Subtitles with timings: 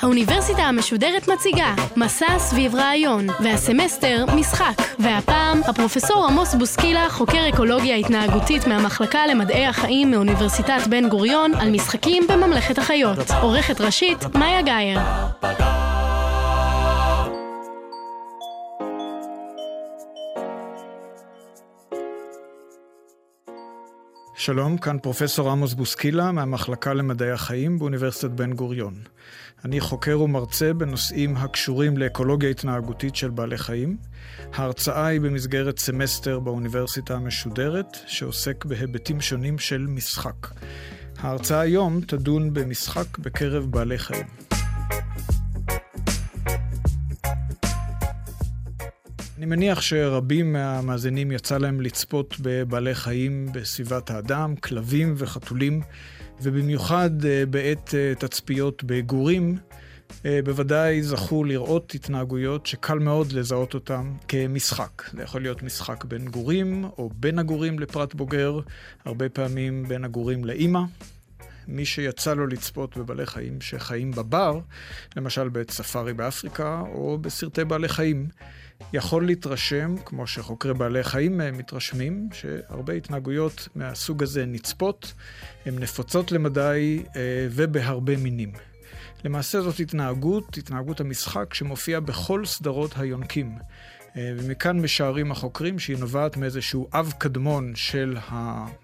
[0.00, 4.74] האוניברסיטה המשודרת מציגה מסע סביב רעיון, והסמסטר משחק.
[4.98, 12.22] והפעם הפרופסור עמוס בוסקילה, חוקר אקולוגיה התנהגותית מהמחלקה למדעי החיים מאוניברסיטת בן גוריון, על משחקים
[12.28, 13.18] בממלכת החיות.
[13.42, 15.00] עורכת ראשית, מאיה גאייר.
[24.34, 28.94] שלום, כאן פרופסור עמוס בוסקילה מהמחלקה למדעי החיים באוניברסיטת בן גוריון.
[29.64, 33.96] אני חוקר ומרצה בנושאים הקשורים לאקולוגיה התנהגותית של בעלי חיים.
[34.52, 40.48] ההרצאה היא במסגרת סמסטר באוניברסיטה המשודרת, שעוסק בהיבטים שונים של משחק.
[41.18, 44.26] ההרצאה היום תדון במשחק בקרב בעלי חיים.
[49.38, 55.82] אני מניח שרבים מהמאזינים יצא להם לצפות בבעלי חיים בסביבת האדם, כלבים וחתולים,
[56.42, 59.58] ובמיוחד אה, בעת אה, תצפיות בגורים,
[60.26, 65.02] אה, בוודאי זכו לראות התנהגויות שקל מאוד לזהות אותן כמשחק.
[65.12, 68.60] זה יכול להיות משחק בין גורים, או בין הגורים לפרט בוגר,
[69.04, 70.80] הרבה פעמים בין הגורים לאימא.
[71.68, 74.60] מי שיצא לו לצפות בבעלי חיים שחיים בבר,
[75.16, 78.26] למשל בעת ספארי באפריקה, או בסרטי בעלי חיים,
[78.92, 85.12] יכול להתרשם, כמו שחוקרי בעלי חיים מתרשמים, שהרבה התנהגויות מהסוג הזה נצפות,
[85.66, 88.52] הן נפוצות למדי אה, ובהרבה מינים.
[89.24, 93.58] למעשה זאת התנהגות, התנהגות המשחק, שמופיעה בכל סדרות היונקים.
[94.16, 98.16] אה, ומכאן משערים החוקרים שהיא נובעת מאיזשהו אב קדמון של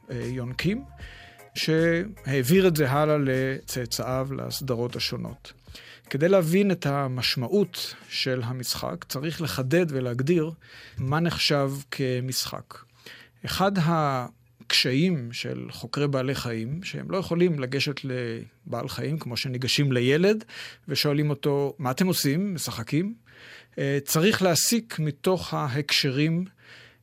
[0.08, 0.84] היונקים,
[1.54, 5.52] שהעביר את זה הלאה לצאצאיו, לסדרות השונות.
[6.10, 10.50] כדי להבין את המשמעות של המשחק, צריך לחדד ולהגדיר
[10.98, 12.74] מה נחשב כמשחק.
[13.44, 20.44] אחד הקשיים של חוקרי בעלי חיים, שהם לא יכולים לגשת לבעל חיים כמו שניגשים לילד
[20.88, 22.54] ושואלים אותו, מה אתם עושים?
[22.54, 23.14] משחקים?
[23.78, 26.44] אה, צריך להסיק מתוך ההקשרים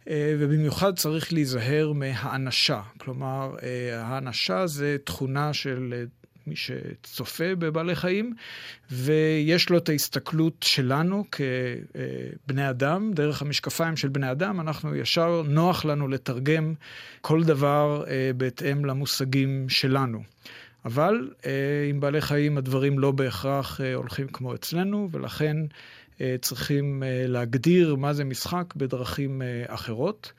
[0.09, 2.81] אה, ובמיוחד צריך להיזהר מהאנשה.
[2.97, 6.06] כלומר, אה, האנשה זה תכונה של
[6.47, 8.35] מי שצופה בבעלי חיים,
[8.91, 15.85] ויש לו את ההסתכלות שלנו כבני אדם, דרך המשקפיים של בני אדם, אנחנו ישר נוח
[15.85, 16.74] לנו לתרגם
[17.22, 20.24] כל דבר אה, בהתאם למושגים שלנו.
[20.85, 21.51] אבל אה,
[21.90, 25.57] עם בעלי חיים הדברים לא בהכרח אה, הולכים כמו אצלנו, ולכן
[26.41, 30.31] צריכים להגדיר מה זה משחק בדרכים אחרות.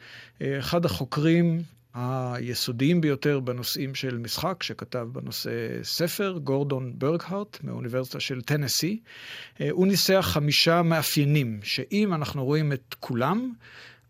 [0.43, 1.63] אחד החוקרים
[1.95, 5.51] היסודיים ביותר בנושאים של משחק, שכתב בנושא
[5.83, 9.01] ספר, גורדון ברגהארט, מאוניברסיטה של טנסי.
[9.61, 13.53] אה, הוא ניסח חמישה מאפיינים, שאם אנחנו רואים את כולם,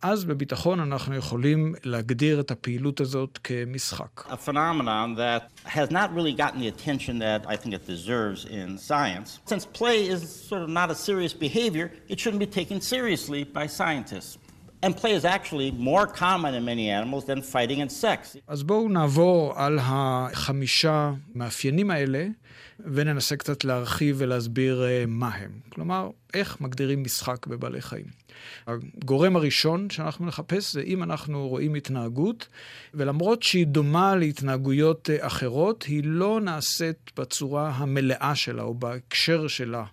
[0.03, 4.21] אז בביטחון אנחנו יכולים להגדיר את הפעילות הזאת כמשחק.
[4.21, 8.79] A phenomenon that has not really gotten the attention that I think it deserves in
[8.79, 9.39] science.
[9.47, 10.21] Since play is
[10.51, 14.39] sort of not a serious behavior, it shouldn't be taken seriously by scientists.
[18.47, 22.27] אז בואו נעבור על החמישה מאפיינים האלה
[22.81, 25.51] וננסה קצת להרחיב ולהסביר אה, מה הם.
[25.69, 28.07] כלומר, איך מגדירים משחק בבעלי חיים.
[28.67, 32.49] הגורם הראשון שאנחנו נחפש זה אם אנחנו רואים התנהגות,
[32.95, 39.85] ולמרות שהיא דומה להתנהגויות אה, אחרות, היא לא נעשית בצורה המלאה שלה או בהקשר שלה.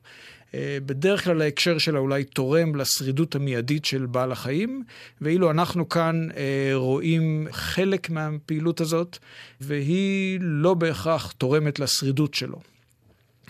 [0.54, 4.84] אה, בדרך כלל ההקשר שלה אולי תורם לשרידות המיידית של בעל החיים,
[5.22, 9.18] ואילו אנחנו כאן אה, רואים חלק מהפעילות הזאת,
[9.62, 12.60] והיא לא בהכרח תורמת לשרידות שלו.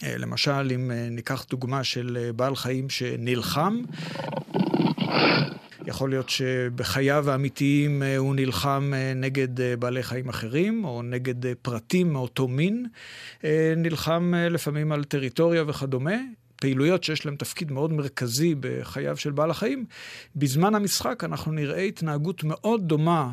[0.03, 3.81] אה, למשל, אם ניקח דוגמה של בעל חיים שנלחם,
[5.85, 12.85] יכול להיות שבחייו האמיתיים הוא נלחם נגד בעלי חיים אחרים, או נגד פרטים מאותו מין.
[13.77, 16.15] נלחם לפעמים על טריטוריה וכדומה.
[16.61, 19.85] פעילויות שיש להן תפקיד מאוד מרכזי בחייו של בעל החיים,
[20.35, 23.31] בזמן המשחק אנחנו נראה התנהגות מאוד דומה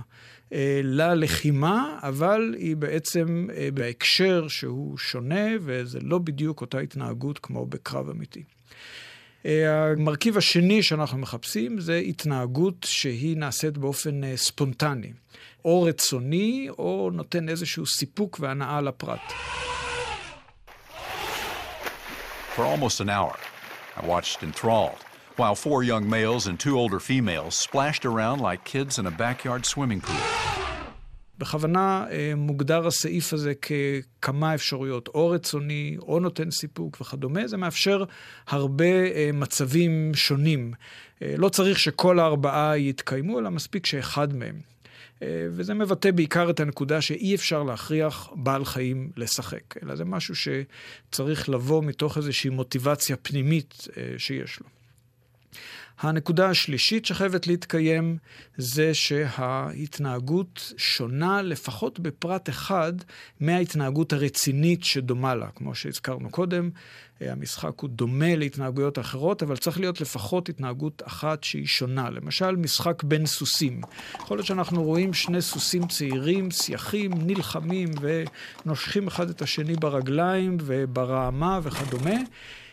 [0.52, 7.66] אה, ללחימה, אבל היא בעצם אה, בהקשר שהוא שונה, וזה לא בדיוק אותה התנהגות כמו
[7.66, 8.42] בקרב אמיתי.
[9.46, 15.12] אה, המרכיב השני שאנחנו מחפשים זה התנהגות שהיא נעשית באופן אה, ספונטני,
[15.64, 19.32] או רצוני, או נותן איזשהו סיפוק והנאה לפרט.
[22.56, 23.36] For almost an hour,
[24.00, 25.00] I watched enthralled
[25.40, 29.66] while four young males and two older females splashed around like kids in a backyard
[29.66, 30.26] swimming pool.
[31.38, 37.48] בכוונה אה, מוגדר הסעיף הזה ככמה אפשרויות, או רצוני, או נותן סיפוק וכדומה.
[37.48, 38.04] זה מאפשר
[38.46, 40.72] הרבה אה, מצבים שונים.
[41.22, 44.60] אה, לא צריך שכל הארבעה יתקיימו, אלא מספיק שאחד מהם.
[45.22, 51.48] וזה מבטא בעיקר את הנקודה שאי אפשר להכריח בעל חיים לשחק, אלא זה משהו שצריך
[51.48, 53.88] לבוא מתוך איזושהי מוטיבציה פנימית
[54.18, 54.66] שיש לו.
[55.98, 58.16] הנקודה השלישית שחייבת להתקיים
[58.56, 62.92] זה שההתנהגות שונה לפחות בפרט אחד
[63.40, 65.46] מההתנהגות הרצינית שדומה לה.
[65.54, 66.70] כמו שהזכרנו קודם,
[67.20, 72.10] המשחק הוא דומה להתנהגויות אחרות, אבל צריך להיות לפחות התנהגות אחת שהיא שונה.
[72.10, 73.80] למשל, משחק בין סוסים.
[74.20, 81.60] יכול להיות שאנחנו רואים שני סוסים צעירים, סייחים, נלחמים ונושכים אחד את השני ברגליים וברעמה
[81.62, 82.16] וכדומה.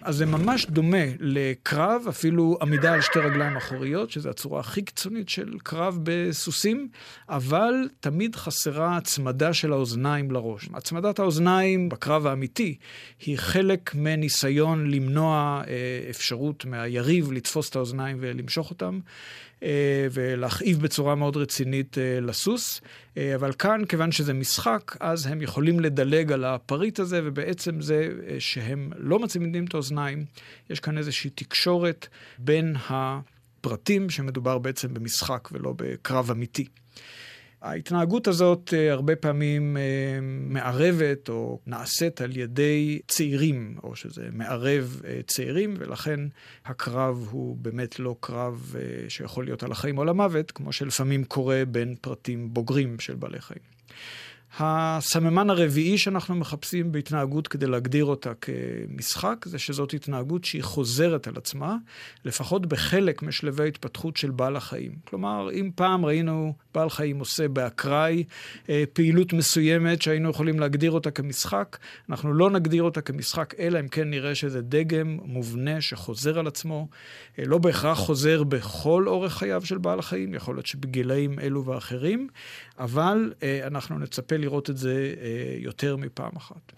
[0.01, 5.29] אז זה ממש דומה לקרב, אפילו עמידה על שתי רגליים אחוריות, שזו הצורה הכי קיצונית
[5.29, 6.87] של קרב בסוסים,
[7.29, 10.69] אבל תמיד חסרה הצמדה של האוזניים לראש.
[10.73, 12.77] הצמדת האוזניים בקרב האמיתי
[13.25, 14.32] היא חלק מניסיון
[14.85, 15.73] למנוע אה,
[16.09, 18.99] אפשרות מהיריב לתפוס את האוזניים ולמשוך אותם.
[19.63, 22.81] אה, ולהכאיב בצורה מאוד רצינית אה, לסוס.
[23.35, 28.09] אבל כאן, כיוון שזה משחק, אז הם יכולים לדלג על הפריט הזה, ובעצם זה
[28.39, 30.25] שהם לא מצמידים את האוזניים,
[30.69, 32.07] יש כאן איזושהי תקשורת
[32.37, 36.65] בין הפרטים, שמדובר בעצם במשחק ולא בקרב אמיתי.
[37.63, 39.81] ההתנהגות הזאת אה, הרבה פעמים אה,
[40.21, 46.19] מערבת או נעשית על ידי צעירים, או שזה מערב אה, צעירים, ולכן
[46.65, 48.75] הקרב הוא באמת לא קרב
[49.07, 53.61] שיכול להיות על החיים או למוות, כמו שלפעמים קורה בין פרטים בוגרים של בעלי חיים.
[54.59, 61.33] הסממן הרביעי שאנחנו מחפשים בהתנהגות כדי להגדיר אותה כמשחק, זה שזאת התנהגות שהיא חוזרת על
[61.37, 61.75] עצמה,
[62.25, 64.91] לפחות בחלק משלבי ההתפתחות של בעל החיים.
[65.05, 68.23] כלומר, אם פעם ראינו בעל חיים עושה באקראי
[68.69, 71.77] אה, פעילות מסוימת שהיינו יכולים להגדיר אותה כמשחק,
[72.09, 76.87] אנחנו לא נגדיר אותה כמשחק, אלא אם כן נראה שזה דגם מובנה שחוזר על עצמו,
[77.39, 82.27] אה, לא בהכרח חוזר בכל אורך חייו של בעל החיים, יכול להיות שבגילאים אלו ואחרים,
[82.79, 86.73] אבל אה, אנחנו נצפה לראות את זה אה, יותר מפעם אחת.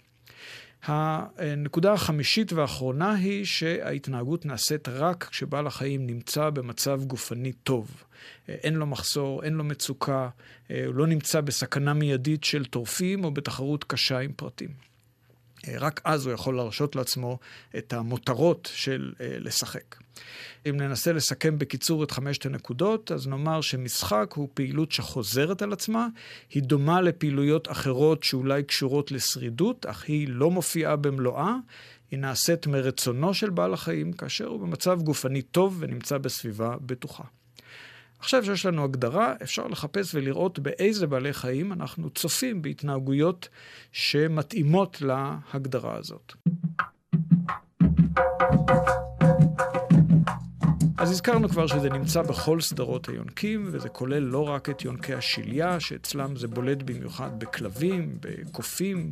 [0.88, 8.04] הנקודה החמישית והאחרונה היא שההתנהגות נעשית רק כשבעל החיים נמצא במצב גופני טוב.
[8.48, 10.28] אה, אין לו מחסור, אין לו מצוקה,
[10.68, 14.70] הוא לא נמצא בסכנה מיידית של טורפים או בתחרות קשה עם פרטים.
[15.80, 17.38] רק אז הוא יכול להרשות לעצמו
[17.78, 19.96] את המותרות של לשחק.
[20.68, 26.08] אם ננסה לסכם בקיצור את חמשת הנקודות, אז נאמר שמשחק הוא פעילות שחוזרת על עצמה,
[26.50, 31.54] היא דומה לפעילויות אחרות שאולי קשורות לשרידות, אך היא לא מופיעה במלואה,
[32.10, 37.24] היא נעשית מרצונו של בעל החיים, כאשר הוא במצב גופני טוב ונמצא בסביבה בטוחה.
[38.18, 43.48] עכשיו שיש לנו הגדרה, אפשר לחפש ולראות באיזה בעלי חיים אנחנו צופים בהתנהגויות
[43.92, 46.32] שמתאימות להגדרה הזאת.
[51.06, 55.80] אז הזכרנו כבר שזה נמצא בכל סדרות היונקים, וזה כולל לא רק את יונקי השליה,
[55.80, 59.10] שאצלם זה בולט במיוחד בכלבים, בקופים,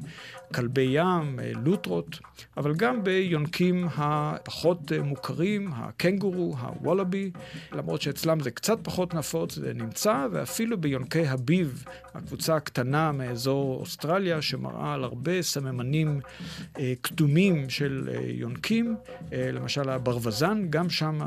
[0.54, 2.18] כלבי ים, אה, לוטרות,
[2.56, 7.30] אבל גם ביונקים הפחות אה, מוכרים, הקנגורו, הוולאבי,
[7.72, 14.42] למרות שאצלם זה קצת פחות נפוץ, זה נמצא, ואפילו ביונקי הביב, הקבוצה הקטנה מאזור אוסטרליה,
[14.42, 16.20] שמראה על הרבה סממנים
[16.78, 18.96] אה, קדומים של יונקים,
[19.32, 21.18] למשל הברווזן, גם שם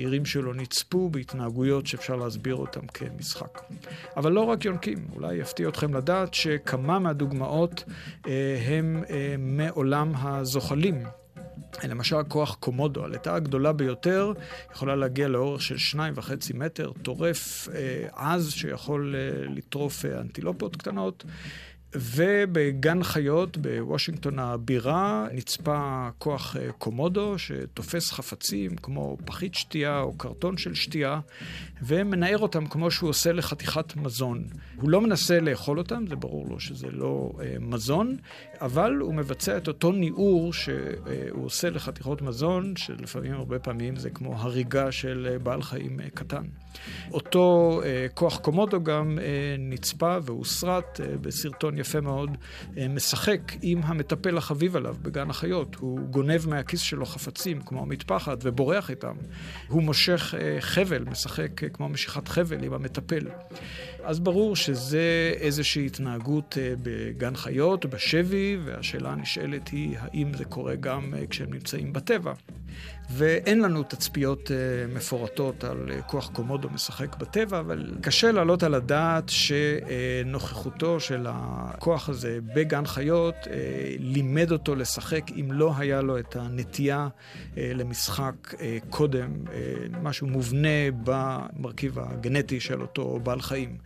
[0.00, 3.60] הצעירים שלו נצפו בהתנהגויות שאפשר להסביר אותם כמשחק.
[4.16, 7.84] אבל לא רק יונקים, אולי יפתיע אתכם לדעת שכמה מהדוגמאות
[8.66, 11.04] הם אה, מעולם הזוחלים.
[11.88, 14.32] למשל כוח קומודו, הלטה הגדולה ביותר
[14.72, 20.76] יכולה להגיע לאורך של שניים וחצי מטר, טורף אה, עז שיכול אה, לטרוף אה, אנטילופות
[20.76, 21.24] קטנות.
[21.94, 30.56] ובגן חיות בוושינגטון הבירה נצפה כוח אה, קומודו שתופס חפצים כמו פחית שתייה או קרטון
[30.56, 31.20] של שתייה
[31.82, 34.44] ומנער אותם כמו שהוא עושה לחתיכת מזון.
[34.76, 38.16] הוא לא מנסה לאכול אותם, זה ברור לו שזה לא אה, מזון,
[38.60, 44.36] אבל הוא מבצע את אותו ניעור שהוא עושה לחתיכות מזון, שלפעמים, הרבה פעמים, זה כמו
[44.38, 46.44] הריגה של אה, בעל חיים אה, קטן.
[47.12, 49.24] אותו אה, כוח קומודו גם אה,
[49.58, 52.36] נצפה והוסרט אה, בסרטון יפה מאוד,
[52.78, 55.74] אה, משחק עם המטפל החביב עליו בגן החיות.
[55.74, 59.14] הוא גונב מהכיס שלו חפצים, כמו מטפחת, ובורח איתם.
[59.68, 63.26] הוא מושך אה, חבל, משחק אה, כמו משיכת חבל עם המטפל.
[64.04, 70.74] אז ברור שזה איזושהי התנהגות אה, בגן חיות, בשבי, והשאלה הנשאלת היא, האם זה קורה
[70.74, 72.32] גם אה, כשהם נמצאים בטבע.
[73.12, 74.52] ואין לנו תצפיות uh,
[74.96, 82.08] מפורטות על uh, כוח קומודו משחק בטבע, אבל קשה להעלות על הדעת שנוכחותו של הכוח
[82.08, 83.48] הזה בגן חיות uh,
[83.98, 87.08] לימד אותו לשחק אם לא היה לו את הנטייה
[87.56, 88.54] למשחק
[88.90, 89.30] קודם,
[90.02, 90.68] משהו מובנה
[91.04, 93.76] במרכיב הגנטי של אותו בעל חיים.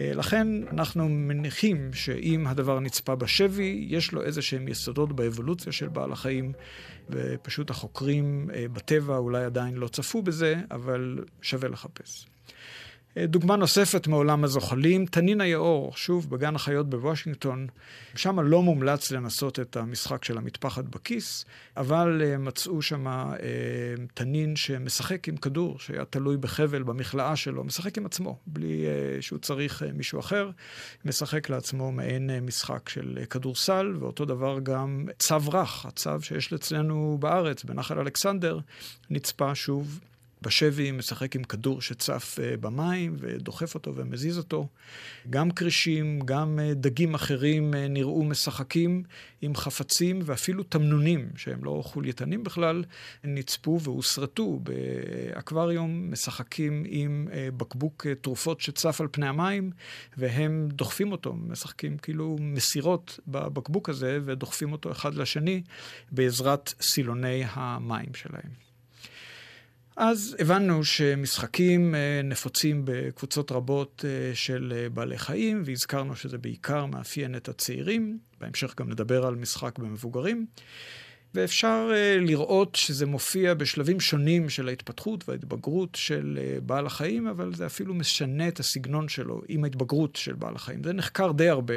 [0.00, 5.88] אה, לכן אנחנו מניחים שאם הדבר נצפה בשבי, יש לו איזה שהם יסודות באבולוציה של
[5.88, 6.52] בעל החיים,
[7.10, 12.26] ופשוט החוקרים אה, בטבע אולי עדיין לא צפו בזה, אבל שווה לחפש.
[13.18, 17.66] דוגמה נוספת מעולם הזוחלים, תנין היאור, שוב בגן החיות בוושינגטון.
[18.14, 21.44] שם לא מומלץ לנסות את המשחק של המטפחת בכיס,
[21.76, 23.34] אבל אה, מצאו שם אה,
[24.14, 29.38] תנין שמשחק עם כדור, שהיה תלוי בחבל במכלאה שלו, משחק עם עצמו, בלי אה, שהוא
[29.38, 30.50] צריך מישהו אחר,
[31.04, 37.64] משחק לעצמו מעין משחק של כדורסל, ואותו דבר גם צו רך, הצו שיש אצלנו בארץ,
[37.64, 38.58] בנחל אלכסנדר,
[39.10, 40.00] נצפה שוב
[40.42, 44.68] בשבי משחק עם כדור שצף אה, במים ודוחף אותו ומזיז אותו.
[45.30, 49.02] גם כרישים, גם אה, דגים אחרים אה, נראו משחקים
[49.42, 52.84] עם חפצים ואפילו תמנונים, שהם לא חולייתנים בכלל,
[53.24, 59.70] נצפו והוסרטו באקווריום, משחקים עם בקבוק תרופות שצף על פני המים,
[60.16, 65.62] והם דוחפים אותו, משחקים כאילו מסירות בבקבוק הזה ודוחפים אותו אחד לשני
[66.12, 68.69] בעזרת סילוני המים שלהם.
[69.96, 76.86] אז הבנו שמשחקים אה, נפוצים בקבוצות רבות אה, של אה, בעלי חיים, והזכרנו שזה בעיקר
[76.86, 78.18] מאפיין את הצעירים.
[78.40, 80.46] בהמשך גם נדבר על משחק במבוגרים.
[81.34, 87.54] ואפשר uh, לראות שזה מופיע בשלבים שונים של ההתפתחות וההתבגרות של uh, בעל החיים, אבל
[87.54, 90.84] זה אפילו משנה את הסגנון שלו עם ההתבגרות של בעל החיים.
[90.84, 91.74] זה נחקר די הרבה.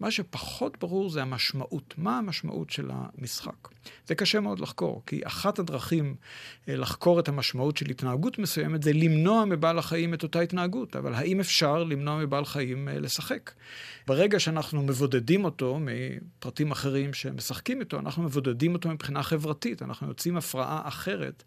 [0.00, 1.94] מה שפחות ברור זה המשמעות.
[1.98, 3.68] מה המשמעות של המשחק?
[4.06, 8.92] זה קשה מאוד לחקור, כי אחת הדרכים uh, לחקור את המשמעות של התנהגות מסוימת זה
[8.92, 10.96] למנוע מבעל החיים את אותה התנהגות.
[10.96, 13.50] אבל האם אפשר למנוע מבעל חיים uh, לשחק?
[14.06, 19.82] ברגע שאנחנו מבודדים אותו מפרטים אחרים שמשחקים איתו, אנחנו מבודדים אותו מבחינה חברתית.
[19.82, 21.42] אנחנו יוצאים הפרעה אחרת,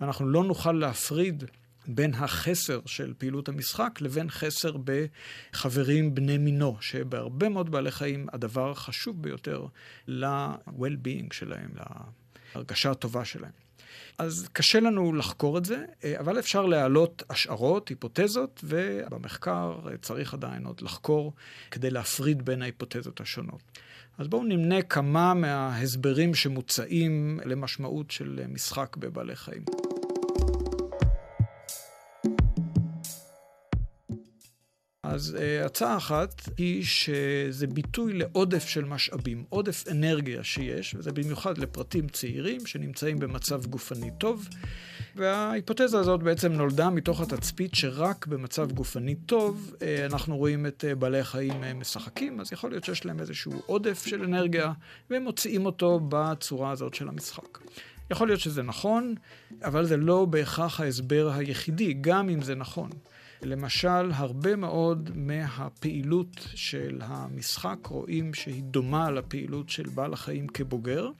[0.00, 1.44] ואנחנו לא נוכל להפריד
[1.86, 8.70] בין החסר של פעילות המשחק לבין חסר בחברים בני מינו, שבהרבה מאוד בעלי חיים הדבר
[8.70, 9.66] החשוב ביותר
[10.06, 11.70] ל-well-being שלהם,
[12.54, 13.52] להרגשה הטובה שלהם.
[14.18, 15.84] אז קשה לנו לחקור את זה,
[16.20, 21.32] אבל אפשר להעלות השערות, היפותזות, ובמחקר צריך עדיין עוד לחקור
[21.70, 23.62] כדי להפריד בין ההיפותזות השונות.
[24.18, 29.64] אז בואו נמנה כמה מההסברים שמוצעים למשמעות של משחק בבעלי חיים.
[35.12, 41.58] אז uh, הצעה אחת היא שזה ביטוי לעודף של משאבים, עודף אנרגיה שיש, וזה במיוחד
[41.58, 44.48] לפרטים צעירים שנמצאים במצב גופני טוב.
[45.16, 50.94] וההיפותזה הזאת בעצם נולדה מתוך התצפית שרק במצב גופני טוב אה, אנחנו רואים את אה,
[50.94, 54.72] בעלי החיים משחקים, אז יכול להיות שיש להם איזשהו עודף של אנרגיה,
[55.10, 57.58] והם מוציאים אותו בצורה הזאת של המשחק.
[58.10, 59.14] יכול להיות שזה נכון,
[59.64, 62.90] אבל זה לא בהכרח ההסבר היחידי, גם אם זה נכון.
[63.44, 71.10] למשל, הרבה מאוד מהפעילות של המשחק רואים שהיא דומה לפעילות של בעל החיים כבוגר,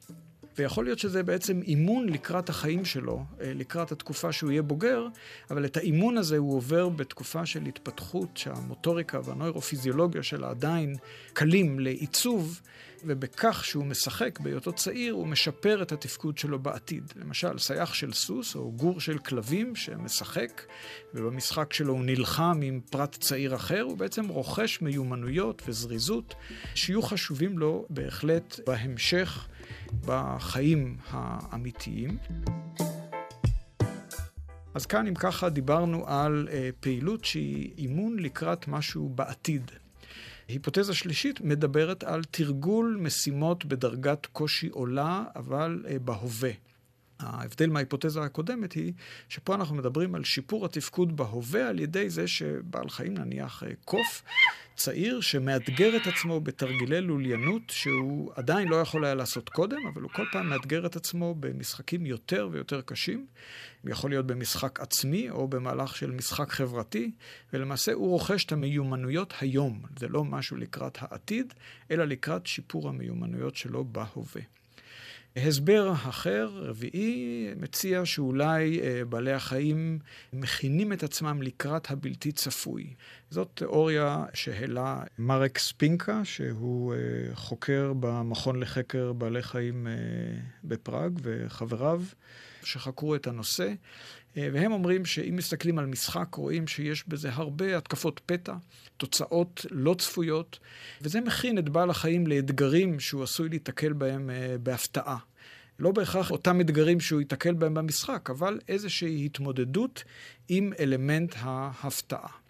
[0.58, 5.06] ויכול להיות שזה בעצם אימון לקראת החיים שלו, אה, לקראת התקופה שהוא יהיה בוגר,
[5.50, 10.94] אבל את האימון הזה הוא עובר בתקופה של התפתחות שהמוטוריקה והנוירופיזיולוגיה שלה עדיין
[11.32, 12.60] קלים לעיצוב,
[13.04, 17.12] ובכך שהוא משחק בהיותו צעיר, הוא משפר את התפקוד שלו בעתיד.
[17.16, 20.62] למשל, סייח של סוס או גור של כלבים שמשחק,
[21.14, 26.34] ובמשחק שלו הוא נלחם עם פרט צעיר אחר, הוא בעצם רוכש מיומנויות וזריזות
[26.74, 29.48] שיהיו חשובים לו בהחלט בהמשך
[30.04, 32.18] בחיים האמיתיים.
[34.74, 39.70] אז כאן, אם ככה, דיברנו על uh, פעילות שהיא אימון לקראת משהו בעתיד.
[40.48, 46.50] היפותזה שלישית מדברת על תרגול משימות בדרגת קושי עולה, אבל uh, בהווה.
[47.22, 48.92] ההבדל מההיפותזה הקודמת היא
[49.28, 54.22] שפה אנחנו מדברים על שיפור התפקוד בהווה על ידי זה שבעל חיים, נניח אה, קוף,
[54.76, 60.10] צעיר שמאתגר את עצמו בתרגילי לוליינות שהוא עדיין לא יכול היה לעשות קודם, אבל הוא
[60.10, 63.26] כל פעם מאתגר את עצמו במשחקים יותר ויותר קשים.
[63.84, 67.10] יכול להיות במשחק עצמי או במהלך של משחק חברתי,
[67.52, 69.82] ולמעשה הוא רוכש את המיומנויות היום.
[69.98, 71.54] זה לא משהו לקראת העתיד,
[71.90, 74.42] אלא לקראת שיפור המיומנויות שלו בהווה.
[75.36, 79.98] הסבר אחר, רביעי, מציע שאולי אה, בעלי החיים
[80.32, 82.94] מכינים את עצמם לקראת הבלתי צפוי.
[83.30, 86.98] זאת תיאוריה שהעלה מרק ספינקה, שהוא אה,
[87.34, 89.92] חוקר במכון לחקר בעלי חיים אה,
[90.64, 92.02] בפראג, וחבריו
[92.62, 93.72] שחקרו את הנושא.
[94.36, 98.54] והם אומרים שאם מסתכלים על משחק, רואים שיש בזה הרבה התקפות פתע,
[98.96, 100.58] תוצאות לא צפויות,
[101.02, 104.30] וזה מכין את בעל החיים לאתגרים שהוא עשוי להיתקל בהם
[104.62, 105.18] בהפתעה.
[105.78, 110.04] לא בהכרח אותם אתגרים שהוא ייתקל בהם במשחק, אבל איזושהי התמודדות
[110.48, 112.41] עם אלמנט ההפתעה.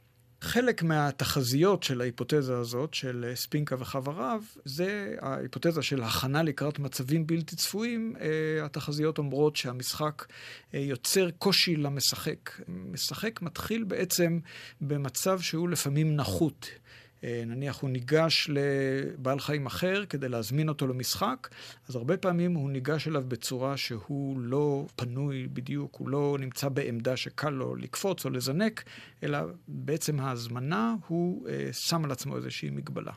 [0.43, 7.57] חלק מהתחזיות של ההיפותזה הזאת, של ספינקה וחבריו, זה ההיפותזה של הכנה לקראת מצבים בלתי
[7.57, 8.17] צפויים.
[8.21, 10.27] אה, התחזיות אומרות שהמשחק
[10.75, 12.51] אה, יוצר קושי למשחק.
[12.69, 14.39] משחק מתחיל בעצם
[14.81, 16.67] במצב שהוא לפעמים נחות.
[17.25, 21.49] אה, נניח הוא ניגש לבעל חיים אחר כדי להזמין אותו למשחק,
[21.89, 27.17] אז הרבה פעמים הוא ניגש אליו בצורה שהוא לא פנוי בדיוק, הוא לא נמצא בעמדה
[27.17, 28.85] שקל לו לקפוץ או לזנק,
[29.23, 29.39] אלא
[29.69, 33.13] בעצם ההזמנה הוא אה, שם על עצמו איזושהי מגבלה.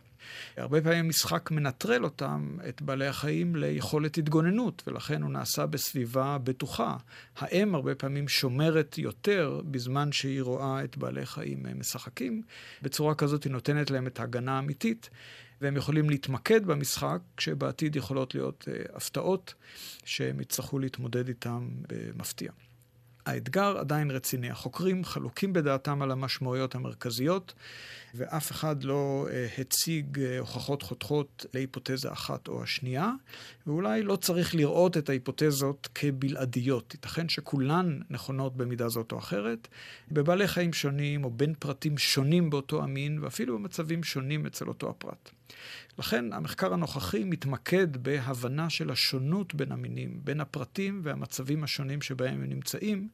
[0.57, 6.97] הרבה פעמים משחק מנטרל אותם, את בעלי החיים, ליכולת התגוננות, ולכן הוא נעשה בסביבה בטוחה.
[7.37, 12.41] האם הרבה פעמים שומרת יותר בזמן שהיא רואה את בעלי חיים משחקים.
[12.81, 15.09] בצורה כזאת היא נותנת להם את ההגנה האמיתית.
[15.61, 19.53] והם יכולים להתמקד במשחק, כשבעתיד יכולות להיות uh, הפתעות
[20.05, 22.51] שהם יצטרכו להתמודד איתם במפתיע.
[23.25, 24.49] האתגר עדיין רציני.
[24.49, 27.53] החוקרים חלוקים בדעתם על המשמעויות המרכזיות,
[28.15, 33.11] ואף אחד לא uh, הציג uh, הוכחות חותכות להיפותזה אחת או השנייה,
[33.67, 36.93] ואולי לא צריך לראות את ההיפותזות כבלעדיות.
[36.93, 39.67] ייתכן שכולן נכונות במידה זאת או אחרת,
[40.11, 45.31] בבעלי חיים שונים או בין פרטים שונים באותו המין, ואפילו במצבים שונים אצל אותו הפרט.
[45.99, 52.49] לכן המחקר הנוכחי מתמקד בהבנה של השונות בין המינים, בין הפרטים והמצבים השונים שבהם הם
[52.49, 53.09] נמצאים,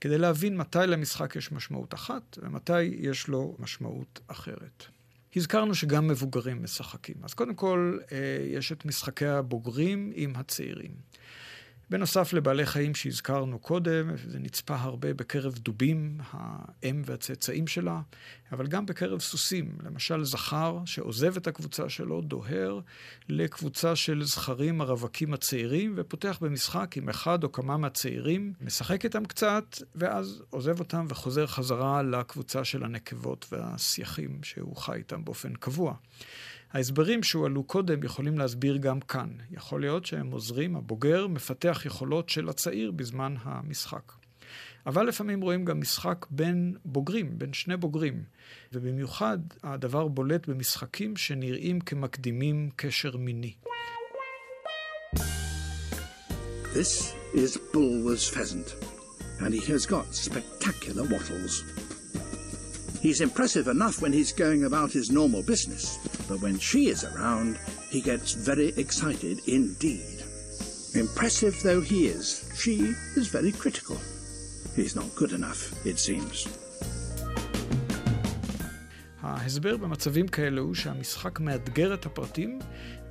[0.00, 4.84] כדי להבין מתי למשחק יש משמעות אחת ומתי יש לו משמעות אחרת.
[5.36, 7.14] הזכרנו שגם מבוגרים משחקים.
[7.22, 10.90] אז קודם כל, אה, יש את משחקי הבוגרים עם הצעירים.
[11.92, 18.00] בנוסף לבעלי חיים שהזכרנו קודם, זה נצפה הרבה בקרב דובים, האם והצאצאים שלה,
[18.52, 19.76] אבל גם בקרב סוסים.
[19.84, 22.80] למשל, זכר שעוזב את הקבוצה שלו, דוהר
[23.28, 29.76] לקבוצה של זכרים הרווקים הצעירים, ופותח במשחק עם אחד או כמה מהצעירים, משחק איתם קצת,
[29.94, 35.94] ואז עוזב אותם וחוזר חזרה לקבוצה של הנקבות והסייחים שהוא חי איתם באופן קבוע.
[36.72, 39.28] ההסברים שהועלו קודם יכולים להסביר גם כאן.
[39.50, 44.12] יכול להיות שהם עוזרים, הבוגר מפתח יכולות של הצעיר בזמן המשחק.
[44.86, 48.24] אבל לפעמים רואים גם משחק בין בוגרים, בין שני בוגרים.
[48.72, 53.54] ובמיוחד הדבר בולט במשחקים שנראים כמקדימים קשר מיני.
[56.74, 58.68] This is Bulwer's pheasant,
[59.42, 61.54] and he has got spectacular wattles.
[63.02, 65.84] He's impressive enough when he's going about his normal business,
[66.32, 67.52] but when she is around,
[67.94, 70.18] he gets very excited indeed.
[71.04, 72.26] Impressive though he is,
[72.62, 72.74] she
[73.20, 73.98] is very critical.
[74.78, 76.48] He's not good enough, it seems.
[79.22, 82.58] ההסבר במצבים כאלה הוא שהמשחק מאתגר את הפרטים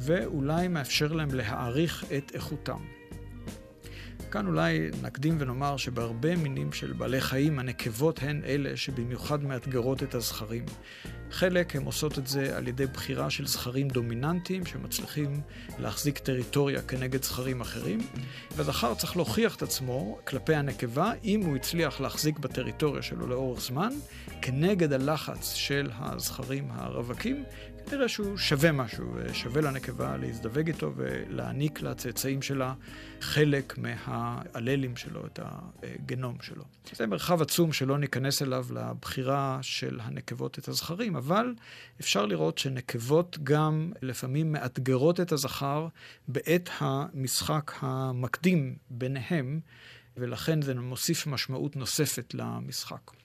[0.02, 3.01] ואולי מאפשר להם להעריך את איכותם.
[4.32, 10.16] כאן אולי נקדים ונאמר שבהרבה מינים של בעלי חיים הנקבות הן אלה שבמיוחד מאתגרות את
[10.16, 10.66] הזכרים.
[11.32, 15.42] חלק הן עושות את זה על ידי בחירה של זכרים דומיננטיים שמצליחים
[15.80, 18.00] להחזיק טריטוריה כנגד זכרים אחרים,
[18.56, 23.94] והזכר צריך להוכיח את עצמו כלפי הנקבה אם הוא הצליח להחזיק בטריטוריה שלו לאורך זמן,
[24.42, 27.44] כנגד הלחץ של הזכרים הרווקים,
[27.90, 32.74] כנראה שהוא שווה משהו, שווה לנקבה להזדווג איתו ולהעניק לצאצאים שלה
[33.22, 36.64] חלק מהאללים שלו, את הגנום שלו.
[36.96, 41.56] זה מרחב עצום שלא ניכנס אליו לבחירה של הנקבות את הזכרים, אבל
[42.02, 45.88] אפשר לראות שנקבות גם לפעמים מאתגרות את הזכר
[46.28, 49.60] בעת המשחק המקדים ביניהם,
[50.18, 53.21] ולכן זה מוסיף משמעות נוספת למשחק.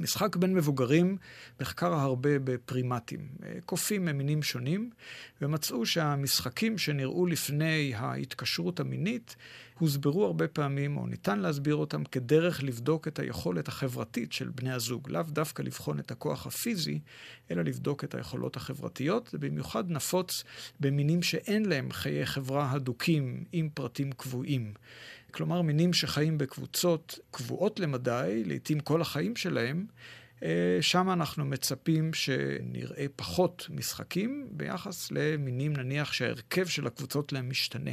[0.00, 1.16] משחק בין מבוגרים
[1.60, 3.28] נחקר הרבה בפרימטים.
[3.64, 4.90] קופים ממינים שונים,
[5.42, 9.36] ומצאו שהמשחקים שנראו לפני ההתקשרות המינית
[9.78, 15.10] הוסברו הרבה פעמים, או ניתן להסביר אותם, כדרך לבדוק את היכולת החברתית של בני הזוג.
[15.10, 17.00] לאו דווקא לבחון את הכוח הפיזי,
[17.50, 19.28] אלא לבדוק את היכולות החברתיות.
[19.32, 20.44] זה במיוחד נפוץ
[20.80, 24.74] במינים שאין להם חיי חברה הדוקים עם פרטים קבועים.
[25.36, 29.86] כלומר מינים שחיים בקבוצות קבועות למדי, לעתים כל החיים שלהם,
[30.42, 37.90] אה, שם אנחנו מצפים שנראה פחות משחקים ביחס למינים, נניח שההרכב של הקבוצות להם משתנה.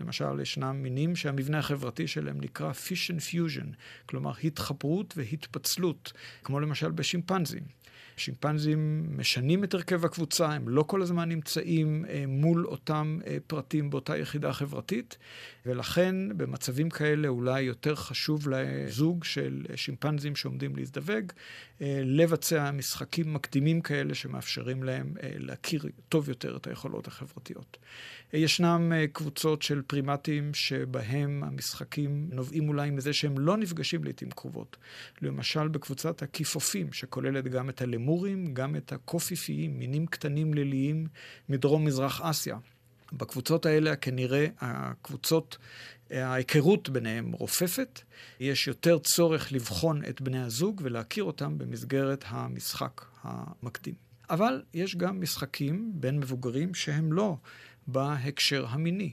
[0.00, 3.66] למשל, ישנם מינים שהמבנה החברתי שלהם נקרא fish and fusion,
[4.06, 6.12] כלומר התחברות והתפצלות,
[6.44, 7.82] כמו למשל בשימפנזים.
[8.16, 13.90] שימפנזים משנים את הרכב הקבוצה, הם לא כל הזמן נמצאים אה, מול אותם אה, פרטים
[13.90, 15.18] באותה יחידה חברתית,
[15.66, 21.32] ולכן במצבים כאלה אולי יותר חשוב לזוג של שימפנזים שעומדים להזדווג,
[21.80, 27.76] אה, לבצע משחקים מקדימים כאלה שמאפשרים להם להכיר טוב יותר את היכולות החברתיות.
[28.32, 34.76] ישנם קבוצות של פרימטים שבהם המשחקים נובעים אולי מזה שהם לא נפגשים לעיתים קרובות.
[35.22, 37.82] למשל בקבוצת הכיפופים, שכוללת גם את.
[37.82, 41.06] הלמורים, גם את הקופיפיים, מינים קטנים ליליים
[41.48, 42.56] מדרום-מזרח אסיה.
[43.12, 45.58] בקבוצות האלה כנראה הקבוצות,
[46.10, 48.00] ההיכרות ביניהם רופפת,
[48.40, 53.94] יש יותר צורך לבחון את בני הזוג ולהכיר אותם במסגרת המשחק המקדים.
[54.30, 57.36] אבל יש גם משחקים בין מבוגרים שהם לא
[57.86, 59.12] בהקשר המיני.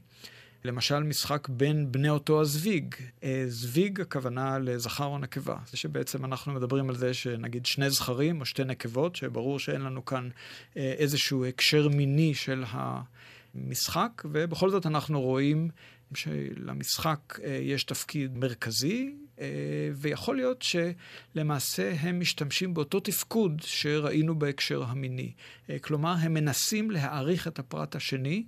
[0.66, 2.96] למשל משחק בין בני אותו הזוויג.
[3.24, 5.58] אה, זוויג הכוונה לזכר או נקבה.
[5.72, 10.06] זה שבעצם אנחנו מדברים על זה שנגיד שני זכרים או שתי נקבות, שברור שאין לנו
[10.06, 10.30] כאן
[10.78, 12.64] אה, איזשהו הקשר מיני של
[13.56, 15.70] המשחק, ובכל זאת אנחנו רואים
[16.14, 19.16] שלמשחק אה, יש תפקיד מרכזי,
[19.96, 25.32] ויכול להיות שלמעשה הם משתמשים באותו תפקוד שראינו בהקשר המיני.
[25.82, 28.44] כלומר, הם מנסים להעריך את הפרט השני.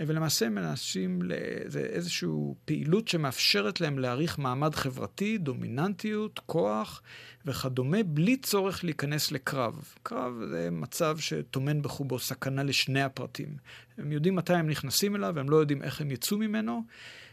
[0.00, 2.28] ולמעשה מנסים לאיזושהי
[2.64, 7.02] פעילות שמאפשרת להם להעריך מעמד חברתי, דומיננטיות, כוח
[7.46, 9.94] וכדומה, בלי צורך להיכנס לקרב.
[10.02, 13.56] קרב זה מצב שטומן בחובו סכנה לשני הפרטים.
[13.98, 16.82] הם יודעים מתי הם נכנסים אליו, והם לא יודעים איך הם יצאו ממנו.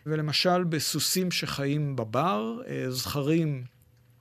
[0.05, 3.63] ולמשל בסוסים שחיים בבר, אה, זכרים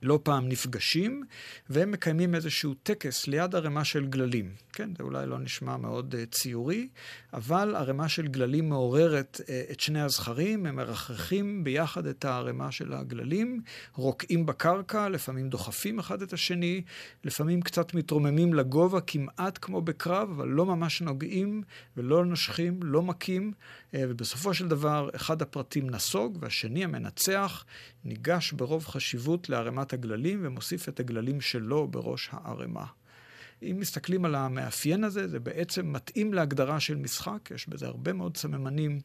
[0.03, 1.23] לא פעם נפגשים,
[1.69, 4.51] והם מקיימים איזשהו טקס ליד ערימה של גללים.
[4.73, 6.87] כן, זה אולי לא נשמע מאוד uh, ציורי,
[7.33, 12.93] אבל ערימה של גללים מעוררת uh, את שני הזכרים, הם מרחכים ביחד את הערימה של
[12.93, 13.61] הגללים,
[13.95, 16.81] רוקעים בקרקע, לפעמים דוחפים אחד את השני,
[17.23, 21.63] לפעמים קצת מתרוממים לגובה, כמעט כמו בקרב, אבל לא ממש נוגעים
[21.97, 27.65] ולא נושכים, לא מכים, uh, ובסופו של דבר אחד הפרטים נסוג והשני המנצח
[28.05, 32.85] ניגש ברוב חשיבות לערימת הגללים ומוסיף את הגללים שלו בראש הערימה.
[33.71, 38.37] אם מסתכלים על המאפיין הזה, זה בעצם מתאים להגדרה של משחק, יש בזה הרבה מאוד
[38.37, 38.99] סממנים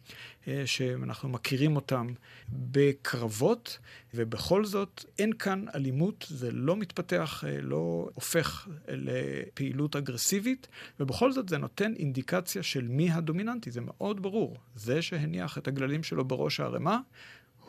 [0.48, 2.06] אה, שאנחנו מכירים אותם
[2.48, 3.78] בקרבות,
[4.14, 10.68] ובכל זאת אין כאן אלימות, זה לא מתפתח, אה, לא הופך לפעילות אגרסיבית,
[11.00, 14.56] ובכל זאת זה נותן אינדיקציה של מי הדומיננטי, זה מאוד ברור.
[14.76, 17.00] זה שהניח את הגללים שלו בראש הערימה,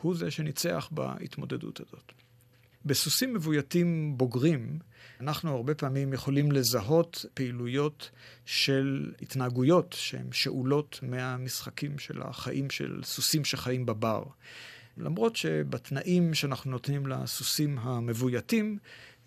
[0.00, 2.12] הוא זה שניצח בהתמודדות הזאת.
[2.84, 4.78] בסוסים מבויתים בוגרים,
[5.20, 8.10] אנחנו הרבה פעמים יכולים לזהות פעילויות
[8.44, 14.22] של התנהגויות שהן שאולות מהמשחקים של החיים של סוסים שחיים בבר.
[14.96, 18.78] למרות שבתנאים שאנחנו נותנים לסוסים המבויתים,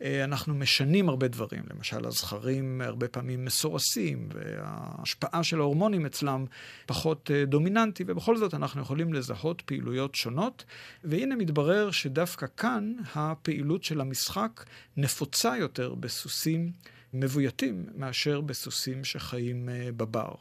[0.04, 1.64] אנחנו משנים הרבה דברים.
[1.74, 6.46] למשל, הזכרים הרבה פעמים מסורסים, וההשפעה של ההורמונים אצלם
[6.86, 10.66] פחות אה, דומיננטי, ובכל זאת אנחנו יכולים לזהות פעילויות שונות.
[11.04, 14.64] והנה מתברר שדווקא כאן הפעילות של המשחק
[14.98, 16.72] נפוצה יותר בסוסים
[17.14, 20.34] מבויתים מאשר בסוסים שחיים אה, בבר.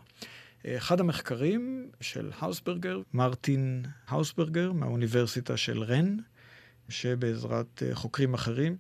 [0.67, 6.17] אחד המחקרים של האוסברגר, מרטין האוסברגר מהאוניברסיטה של רן,
[6.89, 8.77] שבעזרת חוקרים אחרים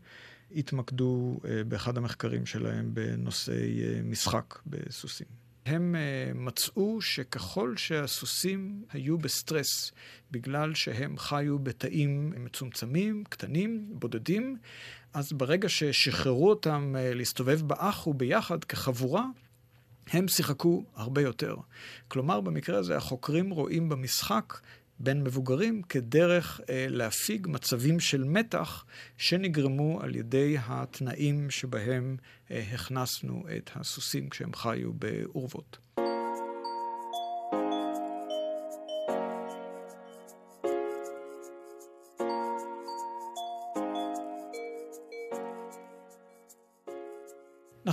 [0.56, 5.26] התמקדו אה, באחד המחקרים שלהם בנושאי אה, משחק בסוסים.
[5.66, 9.92] הם אה, מצאו שככל שהסוסים היו בסטרס
[10.30, 14.56] בגלל שהם חיו בתאים מצומצמים, קטנים, בודדים,
[15.14, 19.24] אז ברגע ששחררו אותם להסתובב באח וביחד כחבורה,
[20.10, 21.56] הם שיחקו הרבה יותר.
[22.08, 24.60] כלומר, במקרה הזה החוקרים רואים במשחק
[24.98, 28.84] בין מבוגרים כדרך אה, להפיג מצבים של מתח
[29.16, 32.16] שנגרמו על ידי התנאים שבהם
[32.50, 35.78] אה, הכנסנו את הסוסים כשהם חיו בעורבות.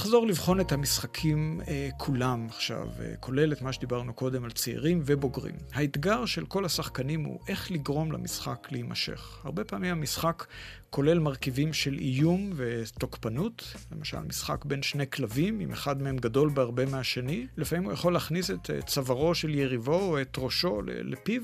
[0.10, 5.02] נחזור לבחון את המשחקים אה, כולם עכשיו, אה, כולל את מה שדיברנו קודם על צעירים
[5.06, 5.56] ובוגרים.
[5.74, 9.40] האתגר של כל השחקנים הוא איך לגרום למשחק להימשך.
[9.44, 10.46] הרבה פעמים המשחק
[10.90, 16.86] כולל מרכיבים של איום ותוקפנות, למשל משחק בין שני כלבים, אם אחד מהם גדול בהרבה
[16.86, 21.42] מהשני, לפעמים הוא יכול להכניס את אה, צווארו של יריבו או את ראשו לפיו.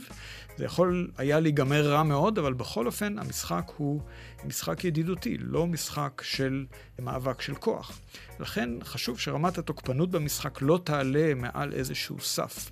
[0.58, 4.02] זה יכול היה להיגמר רע מאוד, אבל בכל אופן המשחק הוא
[4.46, 6.66] משחק ידידותי, לא משחק של
[7.00, 8.00] מאבק של כוח.
[8.40, 12.72] לכן חשוב שרמת התוקפנות במשחק לא תעלה מעל איזשהו סף.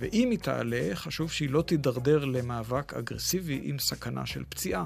[0.00, 4.84] ואם היא תעלה, חשוב שהיא לא תידרדר למאבק אגרסיבי עם סכנה של פציעה.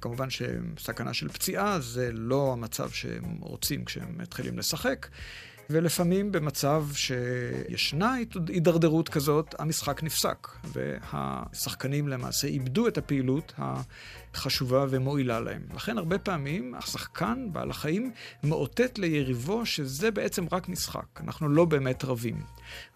[0.00, 5.08] כמובן שסכנה של פציעה זה לא המצב שהם רוצים כשהם מתחילים לשחק,
[5.70, 8.14] ולפעמים במצב שישנה
[8.48, 13.52] הידרדרות כזאת, המשחק נפסק, והשחקנים למעשה איבדו את הפעילות
[14.34, 15.62] חשובה ומועילה להם.
[15.74, 18.12] לכן הרבה פעמים השחקן, בעל החיים,
[18.44, 22.42] מאותת ליריבו שזה בעצם רק משחק, אנחנו לא באמת רבים.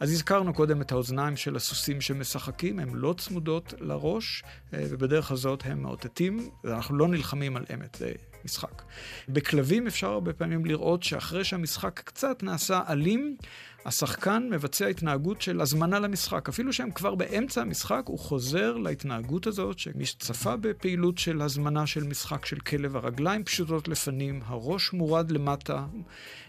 [0.00, 4.42] אז הזכרנו קודם את האוזניים של הסוסים שמשחקים, הן לא צמודות לראש,
[4.74, 8.02] אה, ובדרך הזאת הם מאותתים, ואנחנו לא נלחמים על אמת,
[8.44, 8.82] משחק.
[9.28, 13.36] בכלבים אפשר הרבה פעמים לראות שאחרי שהמשחק קצת נעשה אלים,
[13.84, 16.48] השחקן מבצע התנהגות של הזמנה למשחק.
[16.48, 22.04] אפילו שהם כבר באמצע המשחק, הוא חוזר להתנהגות הזאת, שמי שצפה בפעילות של הזמנה של
[22.04, 25.86] משחק של כלב, הרגליים פשוטות לפנים, הראש מורד למטה.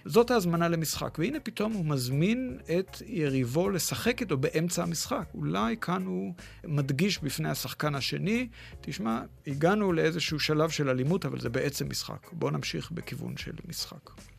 [0.05, 1.19] זאת ההזמנה למשחק.
[1.19, 5.25] והנה פתאום הוא מזמין את יריבו לשחק איתו באמצע המשחק.
[5.33, 8.47] אולי כאן הוא מדגיש בפני השחקן השני,
[8.81, 12.29] תשמע, הגענו לאיזשהו שלב של אלימות, אבל זה בעצם משחק.
[12.31, 14.32] בואו נמשיך בכיוון של משחק.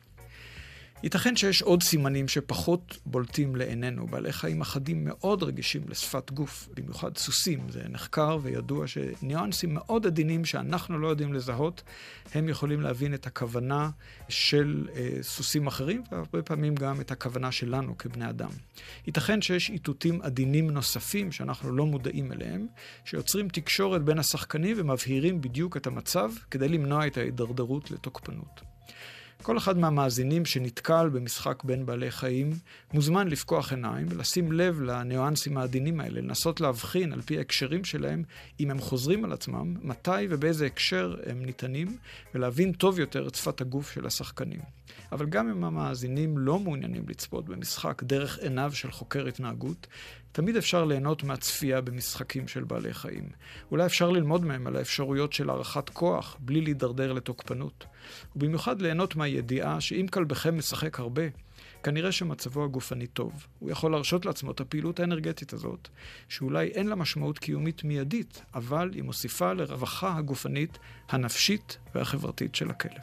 [1.05, 4.07] ייתכן שיש עוד סימנים שפחות בולטים לעינינו.
[4.07, 7.61] בעלי חיים אחדים מאוד רגישים לשפת גוף, במיוחד סוסים.
[7.69, 11.83] זה נחקר וידוע שניואנסים מאוד עדינים שאנחנו לא יודעים לזהות,
[12.35, 13.91] הם יכולים להבין את הכוונה
[14.29, 18.51] של אה, סוסים אחרים, והרבה פעמים גם את הכוונה שלנו כבני אדם.
[19.07, 22.67] ייתכן שיש איתותים עדינים נוספים שאנחנו לא מודעים אליהם,
[23.05, 28.75] שיוצרים תקשורת בין השחקנים ומבהירים בדיוק את המצב כדי למנוע את ההידרדרות לתוקפנות.
[29.43, 32.51] כל אחד מהמאזינים שנתקל במשחק בין בעלי חיים
[32.93, 38.23] מוזמן לפקוח עיניים ולשים לב לניואנסים העדינים האלה, לנסות להבחין על פי ההקשרים שלהם,
[38.61, 41.97] אם הם חוזרים על עצמם, מתי ובאיזה הקשר הם ניתנים,
[42.35, 44.61] ולהבין טוב יותר את שפת הגוף של השחקנים.
[45.13, 49.87] אבל גם אם המאזינים לא מעוניינים לצפות במשחק דרך עיניו של חוקר התנהגות,
[50.33, 53.29] תמיד אפשר ליהנות מהצפייה במשחקים של בעלי חיים.
[53.71, 57.87] אולי אפשר ללמוד מהם על האפשרויות של הערכת כוח, בלי להידרדר לתוקפנות.
[58.37, 61.23] ובמיוחד ליהנות מהידיעה שאם כלבכם משחק הרבה,
[61.83, 63.47] כנראה שמצבו הגופני טוב.
[63.59, 65.89] הוא יכול להרשות לעצמו את הפעילות האנרגטית הזאת,
[66.29, 73.03] שאולי אין לה משמעות קיומית מיידית, אבל היא מוסיפה לרווחה הגופנית, הנפשית והחברתית של הכלב.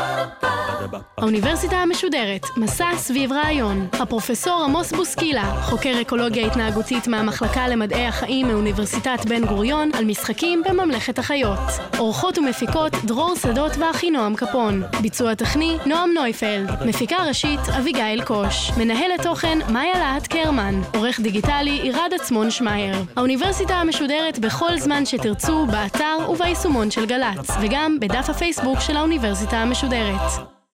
[1.21, 3.87] האוניברסיטה המשודרת, מסע סביב רעיון.
[3.93, 11.19] הפרופסור עמוס בוסקילה, חוקר אקולוגיה התנהגותית מהמחלקה למדעי החיים מאוניברסיטת בן גוריון, על משחקים בממלכת
[11.19, 11.59] החיות.
[11.99, 14.83] אורחות ומפיקות דרור שדות ואחינועם קפון.
[15.01, 16.69] ביצוע טכני נועם נויפלד.
[16.85, 18.71] מפיקה ראשית אביגיל קוש.
[18.77, 20.81] מנהלת תוכן מאיה להט קרמן.
[20.95, 22.95] עורך דיגיטלי עירד עצמון שמייר.
[23.15, 30.60] האוניברסיטה המשודרת בכל זמן שתרצו, באתר וביישומון של גל"צ, וגם בדף הפייסבוק של האוניברסיטה המשודרת.